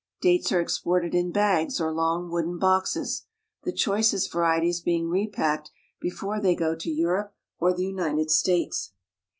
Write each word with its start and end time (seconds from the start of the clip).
."Dates 0.21 0.51
are 0.51 0.59
exported 0.59 1.13
in 1.13 1.31
bags 1.31 1.79
or 1.79 1.93
mg 1.93 2.27
wooden 2.31 2.57
boxes, 2.57 3.25
the 3.65 3.71
choicest 3.71 4.31
varieties 4.33 4.81
being 4.81 5.09
repacked 5.09 5.69
;fore 6.15 6.41
they 6.41 6.55
go 6.55 6.73
to 6.75 6.89
Europe 6.89 7.35
or 7.59 7.71
the 7.71 7.85
United 7.85 8.31
States. 8.31 8.93